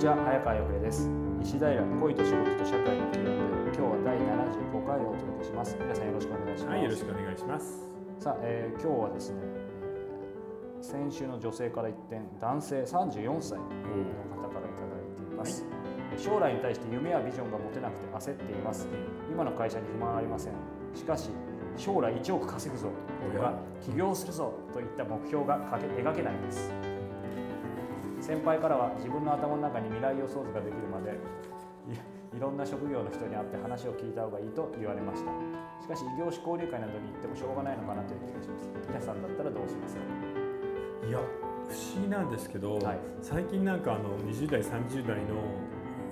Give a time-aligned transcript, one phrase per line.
[0.00, 1.10] ちは早川洋平です。
[1.44, 5.76] 石平恋と仕事と社会の基本で今日は第75回をお届けします。
[5.76, 6.72] 皆さんよろしくお願いします。
[6.72, 7.84] はい、よろしくお願いします。
[8.18, 15.66] さあ、えー今日はですねえー先週の女性から一転男性34歳の方からいただいています、
[16.16, 18.88] 将来に対して夢やビジョンが持てなくて焦っています。
[19.30, 20.54] 今の会社に不満はありません。
[20.94, 21.28] しかし
[21.76, 22.88] 将来1億稼ぐぞ。
[23.36, 23.52] とか
[23.84, 24.54] 起業するぞ。
[24.72, 26.72] といった目標がかけ描けないんです
[28.30, 31.18] 先輩からは自分の頭の中に未来予想図ができるまで
[31.90, 35.34] いいろんな職業の人に会って話を聞いた方がいいと言われました。
[35.82, 38.70] しかし異業種交流会などに行ってもしょうがないのかなという気がします。
[38.86, 40.02] 皆さんだったらどうしますか？
[41.02, 42.98] いや、不思議なんですけど、はい。
[43.20, 45.42] 最近なんかあの20代、30代の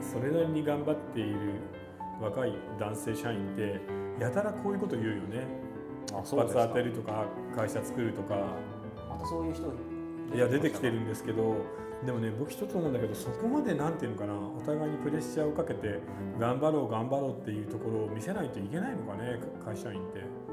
[0.03, 1.39] それなりに頑張っている
[2.21, 3.79] 若い男性社員って
[4.19, 5.47] やたらこういうこと言うよね。
[6.10, 8.35] あ一発当てるとか会社作るとか。
[9.09, 9.63] またそういう人
[10.34, 11.57] いや出てきてるんですけど
[12.04, 16.01] でもね僕一つ思うんだけどそこまでなんていうのかなお互いにプレッシャーをかけて
[16.38, 20.48] 頑張ろう頑張ろうっていうところを見せないといけないのかね会社員って。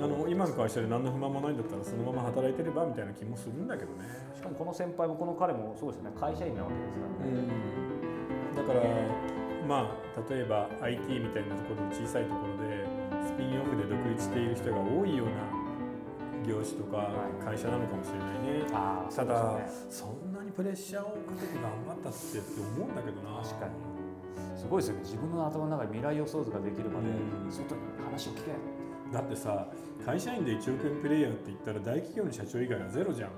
[0.00, 4.06] あの今の会社で何の不満もないんだったらそのまま働いてればみたいな気もするんだけどね。
[4.32, 7.58] しかもこの先輩もこの彼もそうですよね会社員なわけですからね、
[8.54, 8.82] だから
[9.66, 12.86] まあ例えば IT みたいなところの小さいところで
[13.26, 15.57] スピンオフで独立している人が多いような
[16.48, 17.12] 業種とか
[17.44, 18.64] 会社なのかもしれないね、
[19.14, 19.60] ただ
[19.90, 23.42] そそんなにプレッシャーをかけて頑張ったってって思うんだけどな。
[23.42, 23.72] 確かに。
[24.56, 25.02] すごいですよね。
[25.04, 27.52] 自分の頭の中に未来予想図ができるまでうん。
[27.52, 28.52] 外に話を聞け。
[29.12, 29.68] だってさ
[30.04, 33.30] 会社員で1億円プレイヤーって言ったら大企業の社長以外はゼロじゃん。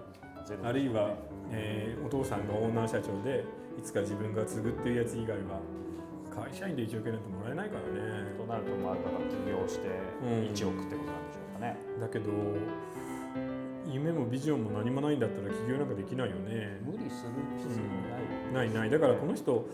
[0.47, 1.15] ゼロあるいは、
[1.51, 3.45] えーお父さんがオーナー社長で
[3.79, 5.61] いつか自分が継ぐっていうやつ以外は
[6.31, 8.35] 会社員で1億円なんてもらえないからね。
[8.39, 9.89] となるとまあだから起業して
[10.25, 10.51] うん。
[10.51, 11.40] 1億ってことなんでしょうかね、
[12.01, 12.31] だけど
[13.93, 16.81] 夢もビジョンも何もないんだったら起業なんかできないよね。
[16.85, 17.81] 無理する必
[18.53, 18.91] 要ない、ないない。
[18.91, 19.67] だからこの人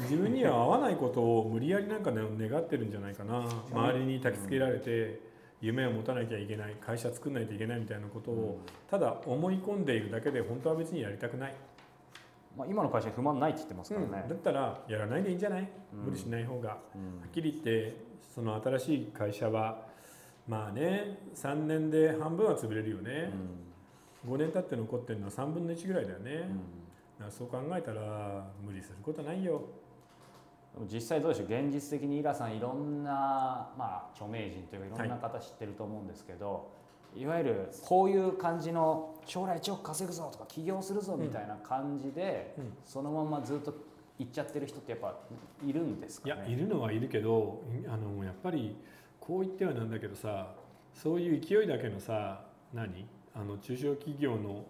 [0.00, 3.46] 自分には合わないことを無理やりなんかね願ってるんじゃないかな。
[3.72, 5.20] 周りに焚きつけられて
[5.60, 6.76] 夢を持たなきゃいけない。
[6.80, 8.58] 会社作んないといけないみたいなことを
[8.90, 11.54] ただ思い込んでいるだけで本当は別にやりたくない、
[12.56, 15.68] まあ、今の会社に不満ないって言ってますからね、だったらやらないでいいんじゃない？
[15.92, 16.04] うん。
[16.04, 16.68] 無理しない方が。
[16.70, 17.28] はうん。
[17.28, 17.96] っきり言って
[18.34, 19.93] その新しい会社は
[20.46, 23.30] まあね3年で半分は潰れるよね、
[24.28, 26.50] 5年経って残ってるのは3分の1ぐらいだよね、
[27.20, 27.30] うん。
[27.30, 29.62] そう考えたら無理することないよ。
[30.92, 31.46] 実際どうでしょう？
[31.46, 35.08] 現実的にイラさんいろんな、まあ、著名人というかい。
[35.08, 36.68] ろんな方知ってると思うんですけど、
[37.16, 42.72] い、わゆるこういう感じの将来1億稼ぐぞとか起業するぞみたいな感じで、うん。
[42.84, 43.72] そのままずっと
[44.18, 45.16] 行っちゃってる人ってやっぱ
[45.64, 46.34] いるんですかね？
[46.34, 48.76] いやいるのはいるけどあのやっぱり
[49.26, 50.54] こう言ってはなんだけどさ
[50.92, 53.06] そういう勢いだけのさ何？
[53.34, 54.64] あの中小企業の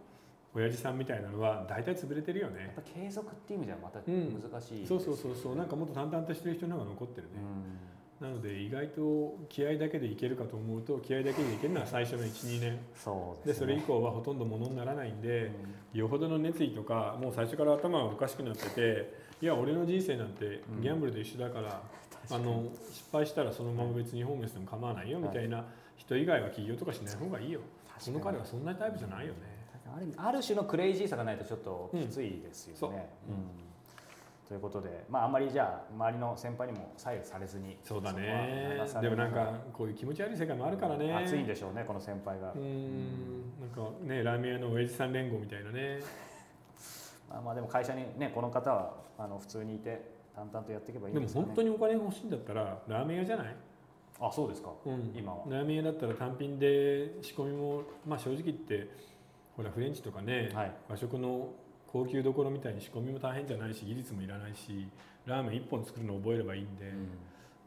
[0.54, 4.41] 親父さんみたいなのは大体潰れてるよやっねぱ継続っていう意味ではまたうん。
[4.41, 4.78] 難しい。
[4.81, 5.56] ですそうそうそうそう。
[5.56, 7.32] なんかもっと淡々としてる人の方が残ってるね、
[8.20, 12.78] なので意外と気合だけでいけるかと思うと気合だけでいけるのは最初の12年。
[12.94, 15.50] そうです、でそれ以ね、降はほとんどものにならないんで、
[15.92, 15.98] うん。
[15.98, 21.82] よほどの熱意とかもう最初から頭がおかしくなってていや俺の人生なんてギャンブルと一緒だから、
[22.30, 25.64] あの失敗したらそのまま別にホームレスでも構わないよみたいな
[25.96, 27.60] 人以外は起業とかしない方がいいよ。
[28.04, 29.54] この彼はそんなタイプじゃないよね。
[30.16, 33.08] ある種のクレイジーさがないとちょっときついですよね。
[33.28, 33.34] うん
[34.54, 38.78] ということで、まあ、あんまりじゃあ周りの先輩にも左右されずにそうだね。
[39.03, 41.12] でもなんかこういう気持ち悪い世界もあるからね。
[41.12, 43.43] 熱いんでしょうねこの先輩が、うーん。
[43.60, 45.98] なんかねラーメン屋の親父さん連合みたいなね。
[47.28, 50.00] まあ、まあでも会社にねこの方はあの普通にいて
[50.37, 53.56] 淡々とやっていけばいいんでもですかね本当にお金が欲しいんだったらラーメン屋じゃない、
[54.20, 55.12] あそうですか、うん。
[55.16, 55.38] 今は。
[55.48, 58.88] ラーメン屋だったら単品で仕込みもまあ正直言って
[59.56, 60.72] ほらフレンチとかね、はい。
[60.88, 61.48] 和食の
[61.94, 64.88] 高級どころみたいに仕込みも大変じゃないし技術もいらないし
[65.26, 66.93] ラーメン1本作るの覚えればいいんで、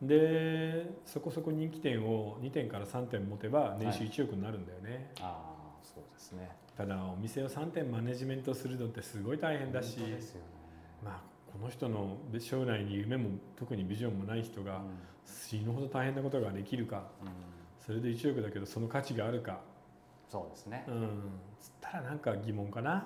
[0.02, 6.52] でそこそこ人気店を2店から3店持てば年収1億になるんだよね、ああそうですね。
[6.76, 10.46] ただお店を3店マネジメントするのってすごい大変だし本当ですよね、
[11.06, 11.22] まあ
[11.54, 14.82] この人の将来に夢も特にビジョンもない人が
[15.26, 17.28] 死ぬほど大変なことができるかうん。
[17.28, 17.34] うん
[17.80, 19.62] それで1億だけどその価値があるか。
[20.30, 21.08] そうですね、うん。
[21.58, 22.92] つったらなんか疑問かな。
[22.92, 23.02] はい、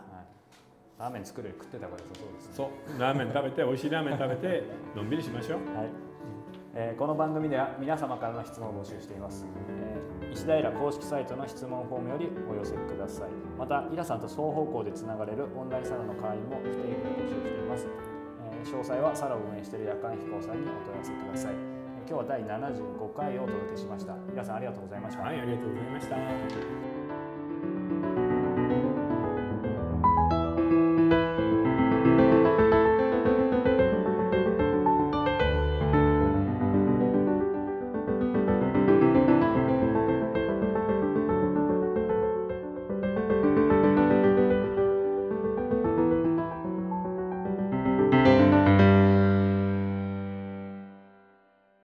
[1.02, 2.54] ラーメン作る食ってた方が良さそうですね。
[2.54, 3.00] そう。
[3.02, 4.64] ラーメン食べて美味しいラーメン食べて
[4.96, 5.60] のんびりしましょう。
[5.76, 5.90] はい。
[6.76, 13.30] えーこの番組では皆様からの質問を募集しています、えー石平公式サイトの質問フォームよりお寄せください。
[13.58, 17.88] またイラさんと双方向でつながれるオンラインサロンの会員も不定期で募集しています、
[18.54, 21.72] えー詳細はサロンを運営している夜間飛行さんにお問い合わせください、えー
[22.08, 24.14] 今日は第75回をお届けしました。
[24.14, 27.01] イラさんありがとうございました、はいありがとうございました